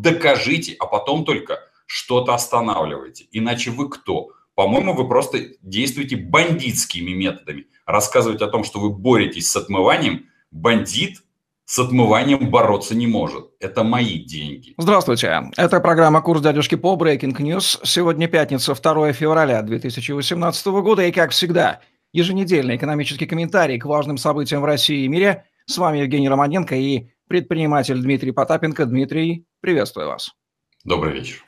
[0.00, 3.26] Докажите, а потом только что-то останавливайте.
[3.32, 4.30] Иначе вы кто?
[4.54, 7.66] По-моему, вы просто действуете бандитскими методами.
[7.84, 11.22] Рассказывать о том, что вы боретесь с отмыванием, бандит
[11.64, 13.50] с отмыванием бороться не может.
[13.60, 14.74] Это мои деньги.
[14.76, 15.50] Здравствуйте.
[15.56, 17.80] Это программа «Курс дядюшки по Breaking News».
[17.84, 21.04] Сегодня пятница, 2 февраля 2018 года.
[21.04, 21.80] И, как всегда,
[22.12, 25.44] еженедельный экономический комментарий к важным событиям в России и мире.
[25.66, 28.86] С вами Евгений Романенко и предприниматель Дмитрий Потапенко.
[28.86, 30.34] Дмитрий, приветствую вас.
[30.82, 31.44] Добрый вечер.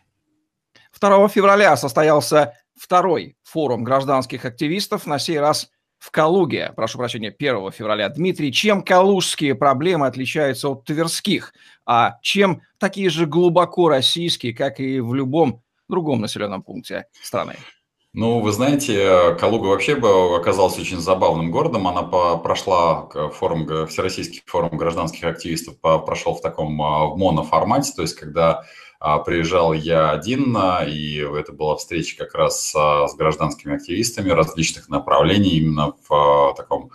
[1.00, 7.72] 2 февраля состоялся второй форум гражданских активистов, на сей раз в Калуге, прошу прощения, 1
[7.72, 8.08] февраля.
[8.11, 11.53] Дмитрий, чем калужские проблемы отличаются от тверских,
[11.85, 17.57] а чем такие же глубоко российские, как и в любом другом населенном пункте страны?
[18.14, 21.89] Ну, вы знаете, Калуга вообще бы оказалась очень забавным городом.
[21.89, 27.94] Она по, прошла форум, Всероссийский форум гражданских активистов по, прошел в таком а, в моноформате,
[27.96, 28.64] то есть когда
[29.00, 34.91] а, приезжал я один, а, и это была встреча как раз с гражданскими активистами различных
[34.91, 36.91] направлений, именно в таком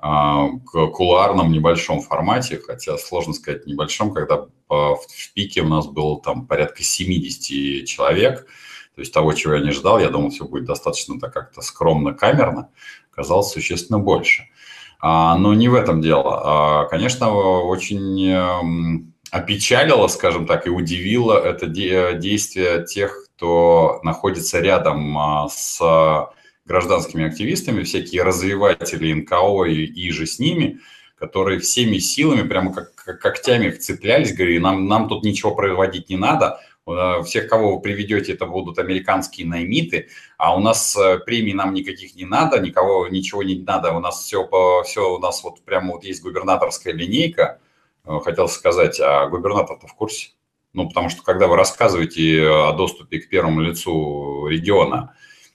[0.00, 6.84] кулуарном небольшом формате, хотя сложно сказать небольшом, когда в пике у нас было там порядка
[6.84, 8.46] 70 человек,
[8.98, 12.14] то есть того, чего я не ждал, я думал, все будет достаточно так как-то скромно,
[12.14, 12.70] камерно,
[13.12, 14.48] оказалось существенно больше.
[15.00, 16.88] Но не в этом дело.
[16.90, 25.48] Конечно, очень эм, опечалило, скажем так, и удивило это действие тех, кто находится рядом а,
[25.48, 25.80] с
[26.66, 30.80] гражданскими активистами, всякие развиватели НКО и, и же с ними,
[31.16, 36.08] которые всеми силами, прямо как, как когтями их цеплялись, говорили, нам, нам тут ничего проводить
[36.08, 36.58] не надо,
[37.24, 42.14] всех, кого вы приведете, это будут американские наймиты, а у нас э, премий нам никаких
[42.14, 44.48] не надо, никого, ничего не надо, у нас все,
[44.84, 47.60] все у нас вот прямо вот есть губернаторская линейка,
[48.08, 50.30] Э, хотел сказать, а губернатор-то в курсе?
[50.72, 55.14] Ну, потому что когда вы рассказываете о доступе к первому лицу региона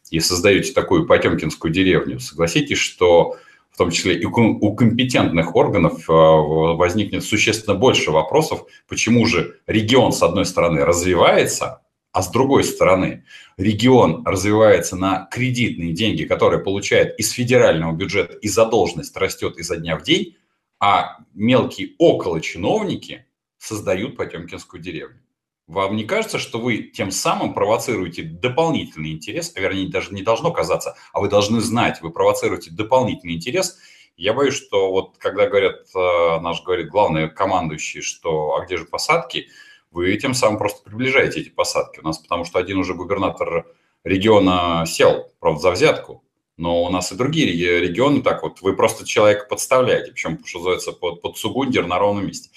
[0.10, 3.38] и создаете такую потемкинскую деревню, согласитесь, что
[3.74, 10.14] в том числе и у компетентных органов э, возникнет существенно больше вопросов, почему же регион,
[10.14, 11.82] с одной стороны, развивается,
[12.12, 13.26] а с другой стороны,
[13.58, 19.98] регион развивается на кредитные деньги, которые получает из федерального бюджета, и задолженность растет изо дня
[19.98, 20.38] в день,
[20.80, 23.26] а мелкие околочиновники
[23.58, 25.23] создают Потемкинскую деревню.
[25.68, 30.52] Вам не кажется, что вы тем самым провоцируете дополнительный интерес, а вернее, даже не должно
[30.52, 33.78] казаться, а вы должны знать, вы провоцируете дополнительный интерес.
[34.18, 38.86] Я боюсь, что вот когда говорят, э, наш говорит главный командующий, что а где же
[38.86, 39.48] посадки,
[39.90, 43.66] вы тем самым просто приближаете эти посадки у нас, потому что один уже губернатор
[44.04, 46.23] региона сел, правда, за взятку,
[46.58, 50.92] но у нас и другие регионы так вот, вы просто человека подставляете, причем, что называется,
[50.92, 52.50] под, под сугундер на ровном месте.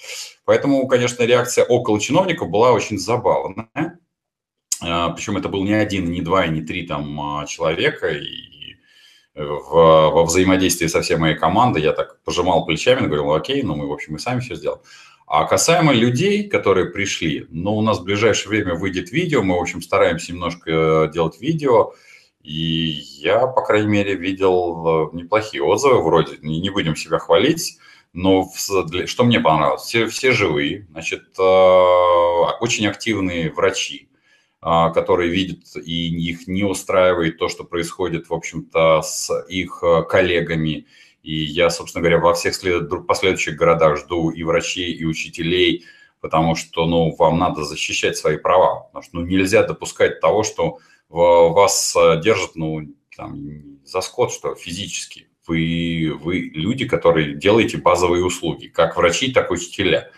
[0.45, 3.99] Поэтому, конечно, реакция около чиновников была очень забавная.
[4.81, 8.09] А, причем это был не один, не два, не три там а, человека.
[8.09, 8.75] И
[9.33, 13.87] в, во взаимодействии со всей моей командой я так пожимал плечами, говорил, окей, ну мы,
[13.87, 14.81] в общем, мы сами все сделаем.
[15.25, 19.61] А касаемо людей, которые пришли, ну, у нас в ближайшее время выйдет видео, мы, в
[19.61, 21.93] общем, стараемся немножко э, делать видео,
[22.47, 27.77] и я, по крайней мере, видел э, неплохие отзывы, вроде, не будем себя хвалить,
[28.13, 34.07] но что мне понравилось, все, все живые, значит, э, очень активные врачи,
[34.61, 40.87] э, которые видят и их не устраивает то, что происходит, в общем-то, с их коллегами.
[41.23, 42.53] И я, собственно говоря, во всех
[43.05, 45.83] последующих городах жду и врачей, и учителей,
[46.21, 50.79] потому что, ну, вам надо защищать свои права, потому что, ну, нельзя допускать того, что
[51.09, 52.81] вас э, держат, ну,
[53.15, 55.27] там, за скот, что физически.
[55.47, 60.11] Вы, вы люди, которые делаете базовые услуги, как врачи, так и учителя.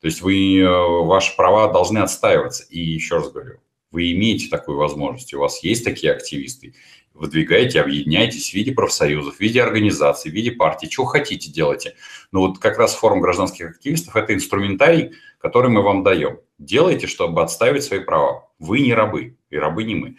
[0.00, 2.64] То есть вы, э, ваши права должны отстаиваться.
[2.70, 6.74] И еще раз говорю, вы имеете такую возможность, у вас есть такие активисты,
[7.12, 11.94] выдвигайте, объединяйтесь в виде профсоюзов, в виде организаций, в виде партий, что хотите делайте.
[12.32, 16.38] Но вот как раз форум гражданских активистов– это инструментарий, который мы вам даем.
[16.58, 18.48] Делайте, чтобы отстаивать свои права.
[18.58, 20.16] Вы не рабы, и рабы не мы.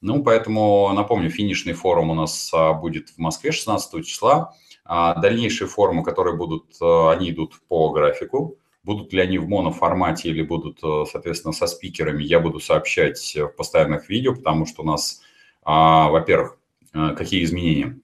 [0.00, 4.54] Ну, поэтому, напомню, финишный форум у нас а, будет в Москве 16 числа.
[4.84, 8.58] А дальнейшие форумы, которые будут, а, они идут по графику.
[8.84, 10.78] Будут ли они в моноформате или будут,
[11.10, 15.20] соответственно, со спикерами, я буду сообщать в постоянных видео, потому что у нас,
[15.62, 16.56] во-первых,
[16.92, 17.98] какие изменения?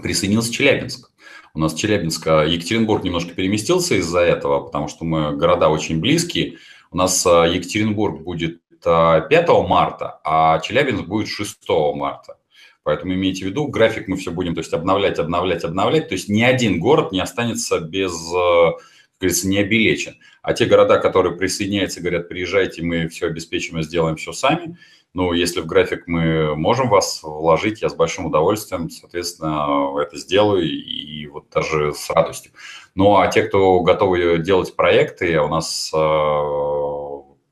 [0.00, 1.10] Присоединился Челябинск.
[1.52, 6.58] У нас Челябинск, Екатеринбург немножко переместился из-за этого, потому что мы города очень близкие.
[6.92, 11.58] У нас Екатеринбург будет 5 марта, а Челябинск будет 6
[11.94, 12.38] марта.
[12.82, 16.08] Поэтому имейте в виду, график мы все будем то есть, обновлять, обновлять, обновлять.
[16.08, 18.72] То есть ни один город не останется без э,
[19.20, 20.16] говорится, не обелечен.
[20.42, 24.76] А те города, которые присоединяются, говорят, приезжайте, мы все обеспечим и сделаем все сами,
[25.14, 30.64] ну, если в график мы можем вас вложить, я с большим удовольствием, соответственно, это сделаю
[30.64, 32.50] и вот даже с радостью.
[32.96, 35.96] Ну, а те, кто готовы делать проекты, у нас э,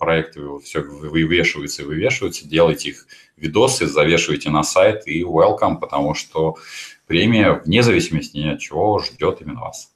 [0.03, 3.07] проекты все вывешиваются и вывешиваются, делайте их
[3.37, 6.57] видосы, завешивайте на сайт и welcome, потому что
[7.07, 9.93] премия, вне зависимости ни от чего, ждет именно вас.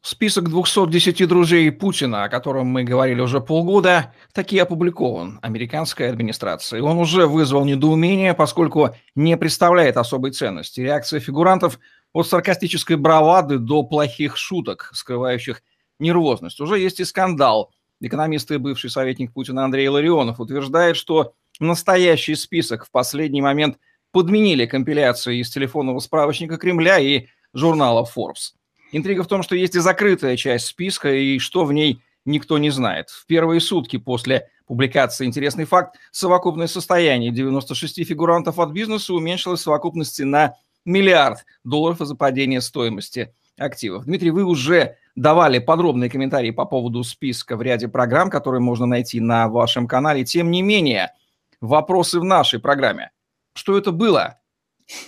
[0.00, 6.80] Список 210 друзей Путина, о котором мы говорили уже полгода, таки опубликован американской администрацией.
[6.80, 10.80] Он уже вызвал недоумение, поскольку не представляет особой ценности.
[10.80, 11.78] Реакция фигурантов
[12.14, 15.62] от саркастической бравады до плохих шуток, скрывающих
[15.98, 16.58] нервозность.
[16.60, 17.70] Уже есть и скандал.
[18.02, 23.78] Экономист и бывший советник Путина Андрей Ларионов утверждает, что настоящий список в последний момент
[24.10, 28.54] подменили компиляции из телефонного справочника Кремля и журнала Forbes.
[28.90, 32.70] Интрига в том, что есть и закрытая часть списка, и что в ней никто не
[32.70, 33.08] знает.
[33.08, 39.64] В первые сутки после публикации интересный факт, совокупное состояние 96 фигурантов от бизнеса уменьшилось в
[39.64, 44.06] совокупности на миллиард долларов из-за падения стоимости активов.
[44.06, 49.20] Дмитрий, вы уже давали подробные комментарии по поводу списка в ряде программ, которые можно найти
[49.20, 50.24] на вашем канале.
[50.24, 51.12] Тем не менее,
[51.60, 53.10] вопросы в нашей программе.
[53.54, 54.38] Что это было?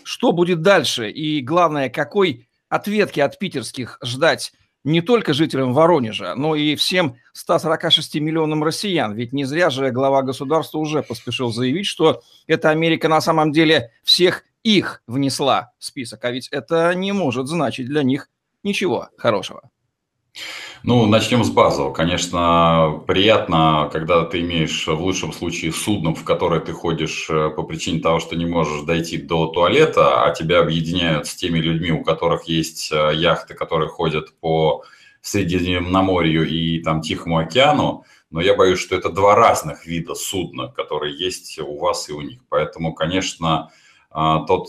[0.04, 1.10] Что будет дальше?
[1.10, 4.52] И главное, какой ответки от питерских ждать
[4.84, 9.14] не только жителям Воронежа, но и всем 146 миллионам россиян.
[9.14, 13.90] Ведь не зря же глава государства уже поспешил заявить, что эта Америка на самом деле
[14.02, 16.24] всех их внесла в список.
[16.24, 18.28] А ведь это не может значить для них
[18.62, 19.70] ничего хорошего.
[20.86, 21.94] Ну, начнем с базового.
[21.94, 27.62] Конечно, приятно, когда ты имеешь в лучшем случае судно, в которое ты ходишь э, по
[27.62, 32.04] причине того, что не можешь дойти до туалета, а тебя объединяют с теми людьми, у
[32.04, 34.84] которых есть э, яхты, которые ходят по
[35.22, 38.04] Средиземноморью и там Тихому океану.
[38.30, 42.20] Но я боюсь, что это два разных вида судна, которые есть у вас и у
[42.20, 42.40] них.
[42.50, 43.70] Поэтому, конечно,
[44.14, 44.68] э, тот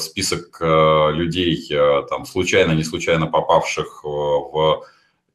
[0.00, 1.68] список людей,
[2.08, 4.84] там, случайно, не случайно попавших в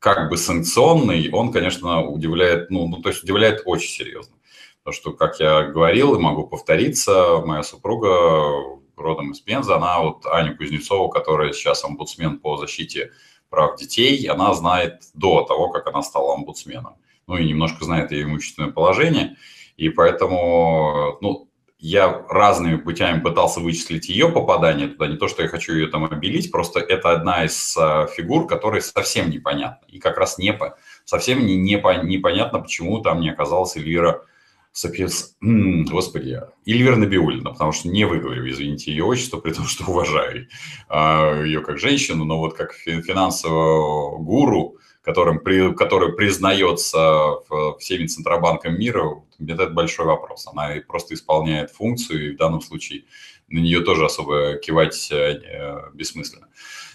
[0.01, 4.35] как бы санкционный, он, конечно, удивляет, ну, ну, то есть удивляет очень серьезно.
[4.83, 10.25] Потому что, как я говорил и могу повториться, моя супруга родом из Пензы, она вот
[10.25, 13.11] Аню Кузнецову, которая сейчас омбудсмен по защите
[13.51, 16.95] прав детей, она знает до того, как она стала омбудсменом.
[17.27, 19.37] Ну и немножко знает ее имущественное положение.
[19.77, 21.47] И поэтому, ну,
[21.81, 25.07] я разными путями пытался вычислить ее попадание туда.
[25.07, 28.81] Не то, что я хочу ее там обелить, просто это одна из а, фигур, которая
[28.81, 29.83] совсем непонятна.
[29.87, 30.57] И как раз не,
[31.05, 34.23] совсем не, не, непонятно, почему там не оказалась Эльвира
[34.71, 35.35] Сапес...
[35.41, 40.47] Господи, Эльвира Набиулина, потому что не выговорю, извините, ее отчество, при том, что уважаю
[40.87, 47.37] а, ее как женщину, но вот как финансового гуру, которым, при, который признается
[47.79, 50.47] всеми центробанками мира, это большой вопрос.
[50.47, 53.05] Она просто исполняет функцию, и в данном случае
[53.47, 56.47] на нее тоже особо кивать э, бессмысленно.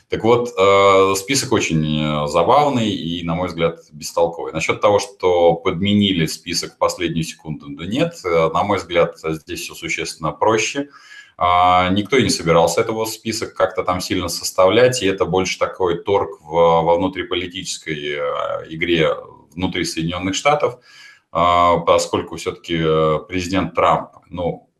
[0.08, 4.52] Так вот, э, список очень забавный и, на мой взгляд, бестолковый.
[4.52, 9.62] Насчет того, что подменили список в последнюю секунду, да нет, э, на мой взгляд, здесь
[9.62, 10.91] все существенно проще.
[11.38, 16.03] А, никто и не собирался этого список как-то там сильно составлять, и это больше такой
[16.03, 19.15] торг в, во внутриполитической э, игре
[19.55, 20.79] внутри Соединенных Штатов,
[21.33, 24.71] а, поскольку все-таки э, президент Трамп, ну,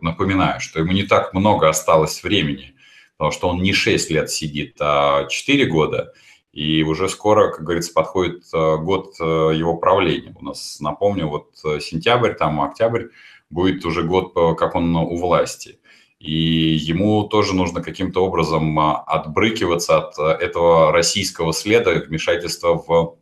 [0.00, 2.74] напоминаю, что ему не так много осталось времени,
[3.18, 6.14] потому что он не 6 лет сидит, а 4 года,
[6.54, 10.34] и уже скоро, как говорится, подходит э, год его правления.
[10.40, 11.50] У нас, напомню, вот
[11.82, 13.08] сентябрь, там октябрь,
[13.50, 15.78] будет уже год, как он у власти
[16.20, 23.16] и ему тоже нужно каким-то образом а, отбрыкиваться от а, этого российского следа вмешательства в,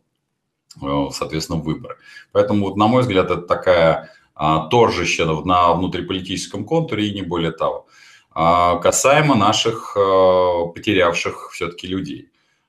[0.82, 1.98] э, соответственно, выборы.
[2.32, 7.52] Поэтому, вот, на мой взгляд, это такая а, торжище на внутриполитическом контуре и не более
[7.52, 7.86] того.
[8.34, 12.28] Касаемо наших потерявших все-таки людей.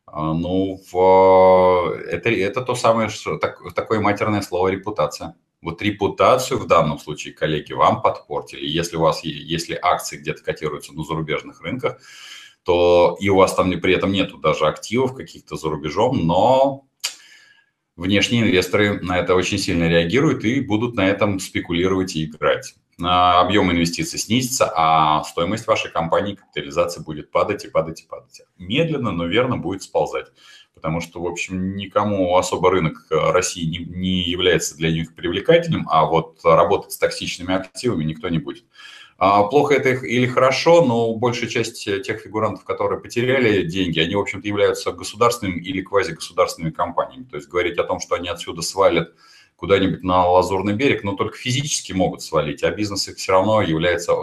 [0.10, 3.10] Ну, в, это, это то самое,
[3.42, 5.36] так, такое матерное слово репутация.
[5.68, 8.66] Вот репутацию в данном случае, коллеги, вам подпортили.
[8.66, 12.00] Если у вас если акции где-то котируются на зарубежных рынках,
[12.64, 16.86] то и у вас там при этом нету даже активов каких-то за рубежом, но
[17.98, 22.76] внешние инвесторы на это очень сильно реагируют и будут на этом спекулировать и играть.
[23.02, 28.42] Объем инвестиций снизится, а стоимость вашей компании, капитализация будет падать и падать и падать.
[28.58, 30.28] Медленно, но верно будет сползать
[30.78, 35.88] потому что, в общем, никому особо рынок э, России не, не является для них привлекательным,
[35.90, 38.64] а вот работать с токсичными активами никто не будет.
[39.18, 44.20] А плохо это или хорошо, но большая часть тех фигурантов, которые потеряли деньги, они, в
[44.20, 47.24] общем-то, являются государственными или квазигосударственными компаниями.
[47.24, 49.14] То есть говорить о том, что они отсюда свалят
[49.56, 54.14] куда-нибудь на Лазурный берег, но только физически могут свалить, а бизнес их все равно является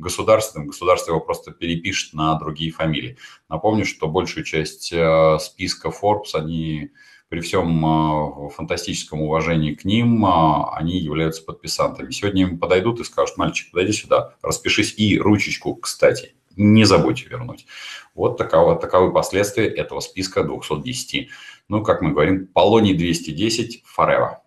[0.00, 3.16] государственным, государство его просто перепишет на другие фамилии.
[3.48, 6.90] Напомню, что большую часть э, списка Forbes, они
[7.28, 12.10] при всем э, фантастическом уважении к ним, э, они являются подписантами.
[12.10, 17.66] Сегодня им подойдут и скажут, мальчик, подойди сюда, распишись и ручечку, кстати, не забудьте вернуть.
[18.14, 21.28] Вот таково, таковы последствия этого списка 210.
[21.68, 24.38] Ну, как мы говорим, Полоний 210 forever.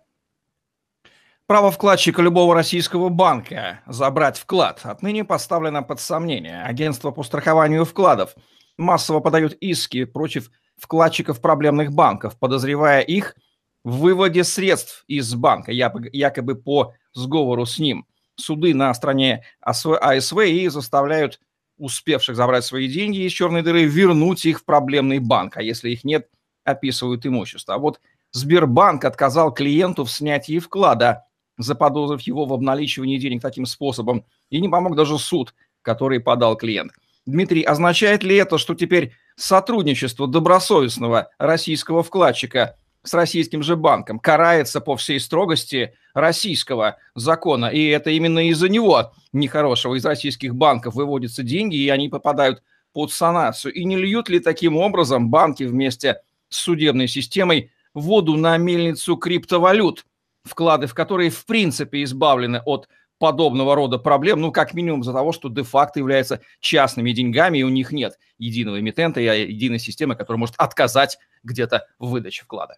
[1.46, 6.62] Право вкладчика любого российского банка забрать вклад отныне поставлено под сомнение.
[6.62, 8.34] Агентство по страхованию вкладов
[8.78, 13.36] массово подают иски против вкладчиков проблемных банков, подозревая их
[13.84, 18.06] в выводе средств из банка, якобы по сговору с ним.
[18.36, 21.40] Суды на стране АСВ и заставляют
[21.76, 26.04] успевших забрать свои деньги из черной дыры вернуть их в проблемный банк, а если их
[26.04, 26.26] нет,
[26.64, 27.74] описывают имущество.
[27.74, 28.00] А вот
[28.32, 31.26] Сбербанк отказал клиенту в снятии вклада,
[31.58, 36.92] заподозрив его в обналичивании денег таким способом, и не помог даже суд, который подал клиент.
[37.26, 44.80] Дмитрий, означает ли это, что теперь сотрудничество добросовестного российского вкладчика с российским же банком карается
[44.80, 51.42] по всей строгости российского закона, и это именно из-за него нехорошего из российских банков выводятся
[51.42, 53.74] деньги, и они попадают под санацию.
[53.74, 60.06] И не льют ли таким образом банки вместе с судебной системой воду на мельницу криптовалют,
[60.44, 65.32] вклады в которые в принципе избавлены от подобного рода проблем, ну, как минимум за того,
[65.32, 70.38] что де-факто являются частными деньгами, и у них нет единого эмитента и единой системы, которая
[70.38, 72.76] может отказать где-то в выдаче вклада.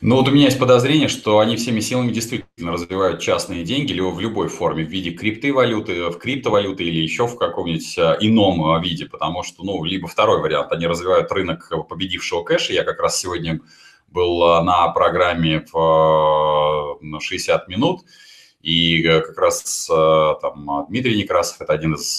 [0.00, 4.06] Ну, вот у меня есть подозрение, что они всеми силами действительно развивают частные деньги либо
[4.06, 8.82] в любой форме, в виде криптовалюты, в криптовалюты или еще в каком-нибудь э, ином э,
[8.82, 13.20] виде, потому что, ну, либо второй вариант, они развивают рынок победившего кэша, я как раз
[13.20, 13.60] сегодня
[14.14, 18.02] был э, на программе в 60 минут,
[18.62, 22.18] и э, как раз э, там Дмитрий Некрасов, это один из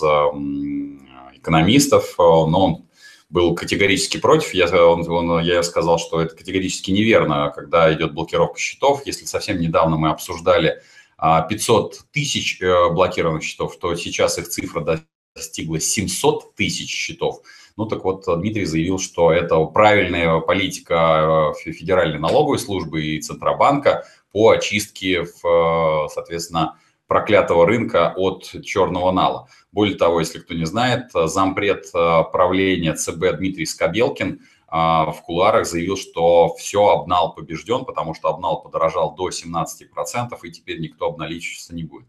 [1.37, 2.85] экономистов, но он
[3.29, 4.53] был категорически против.
[4.53, 9.05] Я, он, он, я сказал, что это категорически неверно, когда идет блокировка счетов.
[9.05, 10.81] Если совсем недавно мы обсуждали
[11.17, 17.41] 500 тысяч блокированных счетов, то сейчас их цифра достигла 700 тысяч счетов.
[17.77, 24.05] Ну так вот, Дмитрий заявил, что это правильная политика э, Федеральной налоговой службы и Центробанка
[24.31, 26.77] по очистке, соответственно,
[27.07, 29.47] проклятого рынка от черного нала.
[29.71, 35.67] Более того, если кто не знает, зампред э, правления ЦБ Дмитрий Скобелкин э, в куларах
[35.67, 41.75] заявил, что все, обнал побежден, потому что обнал подорожал до 17%, и теперь никто обналичиваться
[41.75, 42.07] не будет.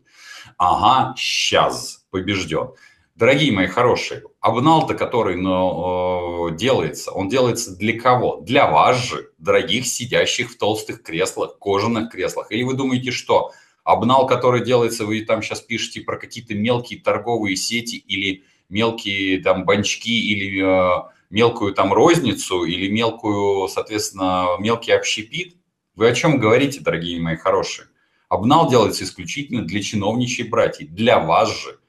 [0.57, 2.71] Ага, сейчас побежден.
[3.17, 8.43] Дорогие мои хорошие, обнал-то, который ну, делается, он делается для кого?
[8.43, 12.53] Для вас же, дорогих сидящих в толстых креслах, кожаных креслах.
[12.53, 13.53] Или вы думаете, что
[13.85, 19.65] обнал, который делается, вы там сейчас пишете про какие-то мелкие торговые сети или мелкие там
[19.65, 25.57] банчки или э, мелкую там розницу или мелкую, соответственно, мелкий общепит?
[25.95, 27.89] Вы о чем говорите, дорогие мои хорошие?
[28.29, 31.79] Обнал делается исключительно для чиновничьей братьев, для вас же–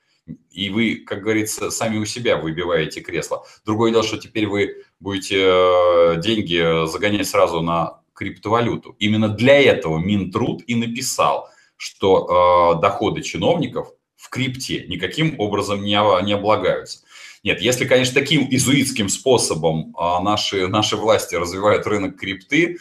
[0.51, 3.45] и вы, как говорится, сами у себя выбиваете кресло.
[3.65, 8.95] Другое дело, что теперь вы будете э, деньги загонять сразу на криптовалюту.
[8.99, 16.25] Именно для этого Минтруд и написал, что э, доходы чиновников в крипте никаким образом не,
[16.25, 17.01] не облагаются.
[17.43, 22.77] Нет, если, конечно, таким изуитским способом э, наши, наши власти развивают рынок крипты,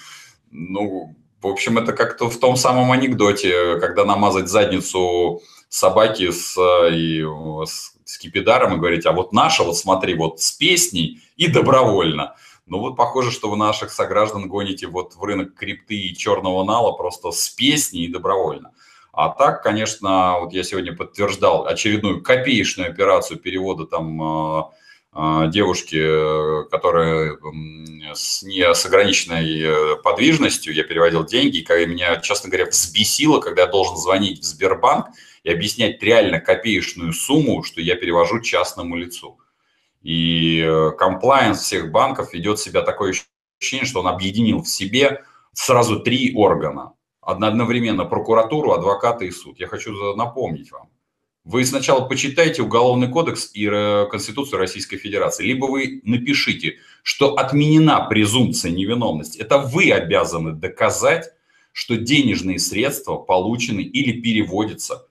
[0.50, 6.56] ну, в общем, это как-то в том самом анекдоте, когда намазать задницу собаки с,
[6.90, 7.24] и,
[7.64, 12.36] с скипидаром и говорить, а вот наша, вот смотри, вот с песней и добровольно.
[12.66, 16.92] Ну вот похоже, что вы наших сограждан гоните вот в рынок крипты и черного нала
[16.92, 18.72] просто с песней и добровольно.
[19.12, 24.70] А так, конечно, вот я сегодня подтверждал очередную копеечную операцию перевода там а,
[25.12, 27.38] а, девушки, которая
[28.14, 33.62] с, не с ограниченной э, подвижностью, я переводил деньги, и меня, честно говоря, взбесило, когда
[33.62, 35.06] я должен звонить в Сбербанк
[35.46, 39.38] и объяснять реально копеечную сумму, что я перевожу частному лицу.
[40.02, 43.14] И комплайенс всех банков ведет себя такое
[43.60, 45.22] ощущение, что он объединил в себе
[45.52, 46.94] сразу три органа.
[47.20, 49.60] Одновременно прокуратуру, адвоката и суд.
[49.60, 50.88] Я хочу напомнить вам.
[51.44, 58.00] Вы сначала почитайте Уголовный кодекс и э, Конституцию Российской Федерации, либо вы напишите, что отменена
[58.06, 59.38] презумпция невиновности.
[59.38, 61.30] Это вы обязаны доказать,
[61.70, 65.06] что денежные средства получены или переводятся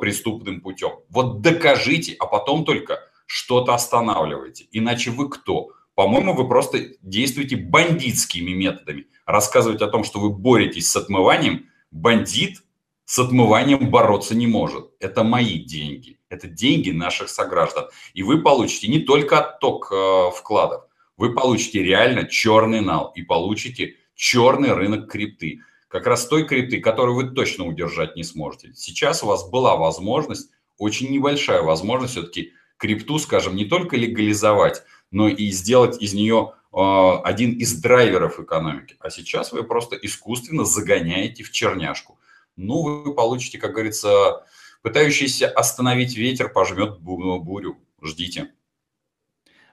[0.00, 0.90] преступным путем.
[1.08, 4.66] Вот докажите, а потом только что-то останавливайте.
[4.72, 5.70] Иначе вы кто?
[5.94, 9.06] По-моему, вы просто действуете бандитскими методами.
[9.26, 12.62] Рассказывать о том, что вы боретесь с отмыванием, бандит
[13.04, 14.92] с отмыванием бороться не может.
[15.00, 16.20] Это мои деньги.
[16.28, 17.86] Это деньги наших сограждан.
[18.14, 20.84] И вы получите не только отток э, вкладов,
[21.16, 25.60] вы получите реально черный нал и получите черный рынок крипты.
[25.90, 28.72] Как раз той крипты, которую вы точно удержать не сможете.
[28.76, 35.28] Сейчас у вас была возможность, очень небольшая возможность все-таки крипту, скажем, не только легализовать, но
[35.28, 36.76] и сделать из нее э,
[37.24, 38.94] один из драйверов экономики.
[39.00, 42.20] А сейчас вы просто искусственно загоняете в черняшку.
[42.54, 44.46] Ну, вы получите, как говорится,
[44.82, 47.78] пытающийся остановить ветер пожмет бурю.
[48.00, 48.52] Ждите.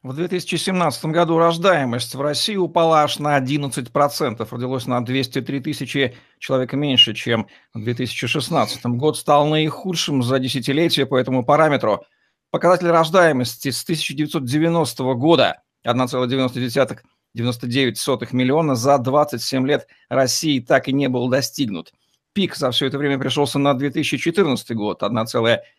[0.08, 4.48] В 2017 году рождаемость в России упала аж на 11%.
[4.50, 8.86] Родилось на 203 тысячи человек меньше, чем в 2016.
[8.86, 12.06] Год стал наихудшим за десятилетие по этому параметру.
[12.52, 17.00] Показатель рождаемости с 1990 года 1,99
[18.32, 21.92] миллиона за 27 лет России так и не был достигнут.
[22.32, 25.70] Пик за все это время пришелся на 2014 год, 1,94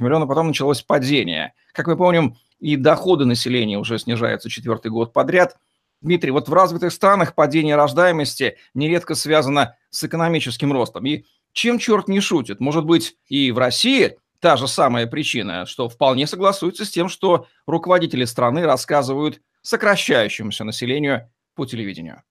[0.00, 1.52] миллиона, потом началось падение.
[1.74, 5.58] Как мы помним, и доходы населения уже снижаются четвертый год подряд.
[6.00, 11.04] Дмитрий, вот в развитых странах падение рождаемости нередко связано с экономическим ростом.
[11.04, 12.60] И чем черт не шутит?
[12.60, 17.46] Может быть, и в России та же самая причина, что вполне согласуется с тем, что
[17.66, 22.22] руководители страны рассказывают сокращающемуся населению по телевидению.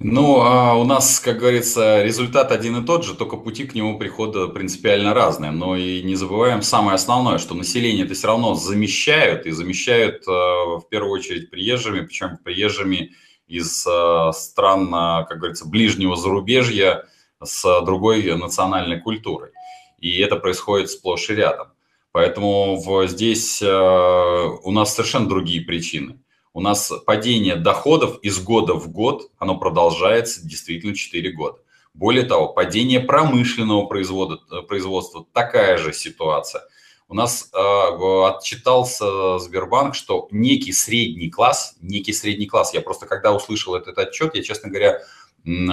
[0.00, 3.96] Ну, а у нас, как говорится, результат один и тот же, только пути к нему
[3.98, 5.52] прихода принципиально разные.
[5.52, 10.30] Но и не забываем самое основное, что население это все равно замещают, и замещают э,
[10.30, 13.12] в первую очередь приезжими, причем приезжими
[13.46, 17.04] из э, стран, э, как говорится, ближнего зарубежья
[17.42, 19.50] с другой национальной культурой.
[19.98, 21.68] И это происходит сплошь и рядом.
[22.10, 26.20] Поэтому здесь у нас совершенно другие причины
[26.54, 31.58] у нас падение доходов из года в год, оно продолжается действительно 4 года.
[31.94, 36.62] Более того, падение промышленного производства, производства такая же ситуация.
[37.08, 43.34] У нас э, отчитался Сбербанк, что некий средний класс, некий средний класс, я просто когда
[43.34, 45.02] услышал этот отчет, я, честно говоря,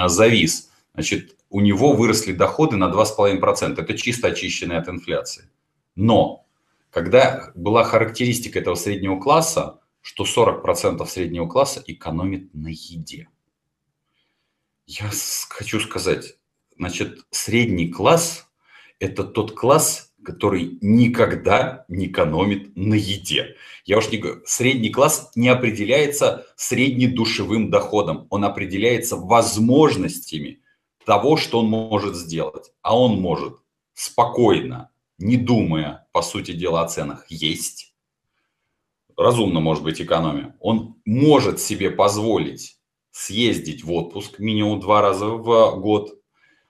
[0.07, 0.69] завис.
[0.93, 3.81] Значит, у него выросли доходы на 2,5%.
[3.81, 5.49] Это чисто очищенные от инфляции.
[5.95, 6.45] Но
[6.89, 13.29] когда была характеристика этого среднего класса, что 40% среднего класса экономит на еде.
[14.85, 15.09] Я
[15.49, 16.35] хочу сказать,
[16.77, 18.47] значит, средний класс–
[18.99, 23.55] это тот класс, который никогда не экономит на еде.
[23.85, 30.61] Я уж не говорю, средний класс не определяется среднедушевым доходом, он определяется возможностями
[31.05, 32.71] того, что он может сделать.
[32.81, 33.57] А он может
[33.93, 37.90] спокойно, не думая, по сути дела, о ценах, есть,
[39.21, 42.77] разумно может быть экономия, он может себе позволить
[43.11, 46.13] съездить в отпуск минимум два раза в год,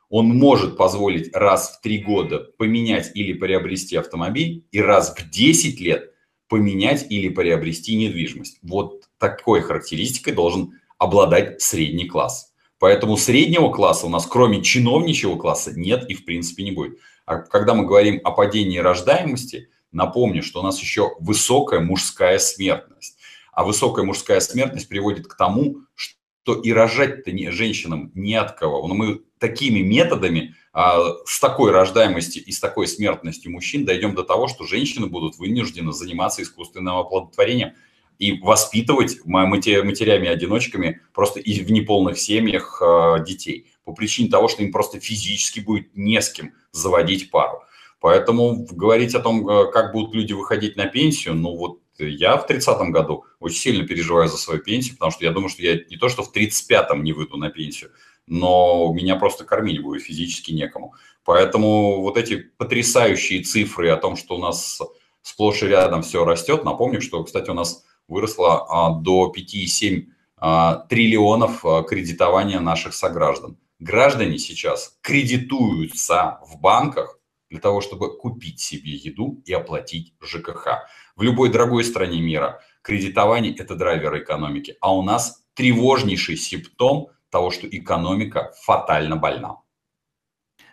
[0.09, 5.79] он может позволить раз в три года поменять или приобрести автомобиль и раз в 10
[5.79, 6.11] лет
[6.49, 8.59] поменять или приобрести недвижимость.
[8.61, 12.53] Вот такой характеристикой должен обладать средний класс.
[12.77, 16.97] Поэтому среднего класса у нас, кроме чиновничьего класса, нет и в принципе не будет.
[17.25, 23.17] А когда мы говорим о падении рождаемости– Напомню, что у нас еще высокая мужская смертность.
[23.51, 28.87] А высокая мужская смертность приводит к тому, что и рожать-то не, женщинам не от кого.
[28.87, 34.23] Но мы такими методами, а, с такой рождаемостью и с такой смертностью мужчин дойдем до
[34.23, 37.73] того, что женщины будут вынуждены заниматься искусственным оплодотворением
[38.19, 44.71] и воспитывать матерями-одиночками просто и в неполных семьях а, детей по причине того, что им
[44.71, 47.63] просто физически будет не с кем заводить пару.
[48.01, 52.49] Поэтому говорить о том, э, как будут люди выходить на пенсию, ну вот я в
[52.49, 55.97] 30-м году очень сильно переживаю за свою пенсию, потому что я думаю, что я не
[55.97, 57.91] то, что в 35-м не выйду на пенсию,
[58.25, 60.95] но меня просто кормить будет физически некому.
[61.23, 64.81] Поэтому вот эти потрясающие цифры о том, что у нас
[65.21, 70.87] сплошь и рядом все растет, напомню, что, кстати, у нас выросло а, до 5,7 а,
[70.89, 73.57] триллионов а, кредитования наших сограждан.
[73.77, 77.20] Граждане сейчас кредитуются в банках
[77.51, 80.87] для того, чтобы купить себе еду и оплатить ЖКХ.
[81.15, 87.51] В любой дорогой стране мира кредитование– это драйвер экономики, а у нас тревожнейший симптом того,
[87.51, 89.57] что экономика фатально больна.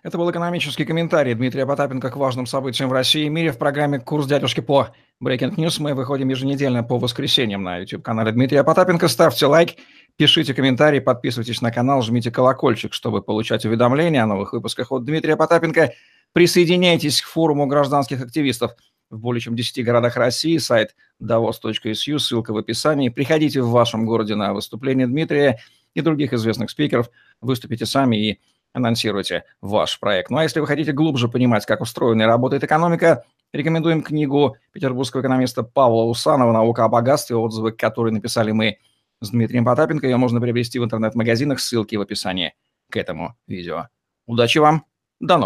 [0.04, 3.98] Это был экономический комментарий Дмитрия Потапенко к важным событиям в России и мире в программе
[3.98, 5.82] «Курс дядюшки по Breaking News».
[5.82, 9.08] Мы выходим еженедельно по воскресеньям на YouTube-канале Дмитрия Потапенко.
[9.08, 9.70] Ставьте лайк,
[10.18, 15.36] пишите комментарии, подписывайтесь на канал, жмите колокольчик, чтобы получать уведомления о новых выпусках от Дмитрия
[15.36, 15.94] Потапенко–
[16.32, 18.72] Присоединяйтесь к форуму гражданских активистов
[19.10, 20.58] в более чем 10 городах России.
[20.58, 23.08] Сайт davos.su, ссылка в описании.
[23.08, 25.58] Приходите в вашем городе на выступление Дмитрия
[25.94, 27.10] и других известных спикеров.
[27.40, 28.40] Выступите сами и
[28.74, 30.30] анонсируйте ваш проект.
[30.30, 35.22] Ну а если вы хотите глубже понимать, как устроена и работает экономика, рекомендуем книгу петербургского
[35.22, 38.76] экономиста Павла Усанова «Наука о богатстве», отзывы, которые написали мы
[39.20, 40.06] с Дмитрием Потапенко.
[40.06, 42.54] Ее можно приобрести в интернет-магазинах, ссылки в описании
[42.90, 43.88] к этому видео.
[44.26, 44.84] Удачи вам,
[45.20, 45.36] до новых